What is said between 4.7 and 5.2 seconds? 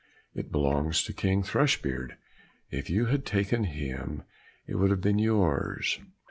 would have been